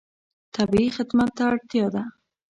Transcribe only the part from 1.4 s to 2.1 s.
اړتیا ده.